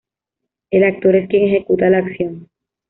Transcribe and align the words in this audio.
El 0.71 0.83
actor 0.83 1.15
es 1.15 1.29
quien 1.29 1.43
ejecuta 1.43 1.87
la 1.91 1.99
acción. 1.99 2.49